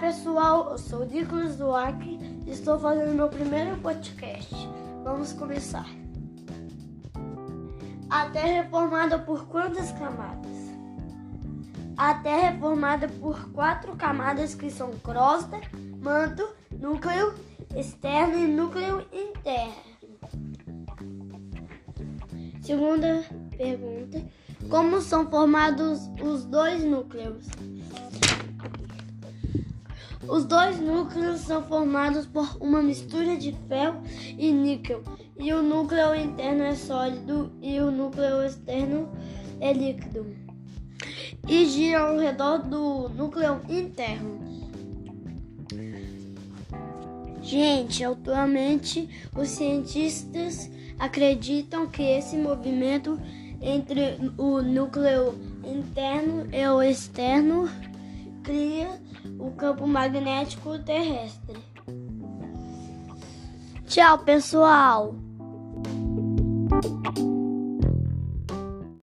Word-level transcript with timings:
pessoal, 0.00 0.70
eu 0.70 0.78
sou 0.78 1.02
o 1.02 1.04
Nicolas 1.04 1.56
Duarte 1.56 2.18
e 2.46 2.50
estou 2.50 2.78
fazendo 2.78 3.14
meu 3.14 3.28
primeiro 3.28 3.76
podcast. 3.78 4.54
Vamos 5.04 5.34
começar. 5.34 5.86
A 8.08 8.30
Terra 8.30 8.64
é 8.64 8.64
formada 8.64 9.18
por 9.18 9.46
quantas 9.48 9.92
camadas? 9.92 10.56
A 11.98 12.14
Terra 12.14 12.48
é 12.48 12.58
formada 12.58 13.08
por 13.08 13.52
quatro 13.52 13.94
camadas 13.94 14.54
que 14.54 14.70
são 14.70 14.90
crosta, 14.98 15.60
manto, 16.00 16.48
núcleo 16.70 17.34
externo 17.76 18.38
e 18.38 18.46
núcleo 18.46 19.06
interno. 19.12 19.92
Segunda 22.62 23.22
pergunta: 23.56 24.24
Como 24.70 25.02
são 25.02 25.28
formados 25.30 26.08
os 26.22 26.46
dois 26.46 26.82
núcleos? 26.82 27.46
Os 30.28 30.44
dois 30.44 30.78
núcleos 30.78 31.40
são 31.40 31.62
formados 31.64 32.26
por 32.26 32.56
uma 32.60 32.80
mistura 32.80 33.36
de 33.36 33.52
ferro 33.68 34.00
e 34.38 34.52
níquel, 34.52 35.02
e 35.38 35.52
o 35.52 35.62
núcleo 35.62 36.14
interno 36.14 36.62
é 36.62 36.74
sólido 36.74 37.52
e 37.60 37.80
o 37.80 37.90
núcleo 37.90 38.42
externo 38.42 39.08
é 39.60 39.72
líquido, 39.72 40.26
e 41.48 41.66
gira 41.66 42.00
ao 42.00 42.18
redor 42.18 42.58
do 42.58 43.08
núcleo 43.08 43.60
interno. 43.68 44.40
Gente, 47.42 48.04
atualmente 48.04 49.08
os 49.36 49.48
cientistas 49.48 50.70
acreditam 50.98 51.88
que 51.88 52.02
esse 52.02 52.36
movimento 52.36 53.20
entre 53.60 54.18
o 54.38 54.62
núcleo 54.62 55.34
interno 55.64 56.46
e 56.52 56.66
o 56.68 56.80
externo 56.80 57.68
cria 58.42 59.00
o 59.38 59.50
campo 59.52 59.86
magnético 59.86 60.78
terrestre. 60.80 61.56
Tchau, 63.86 64.18
pessoal! 64.18 65.14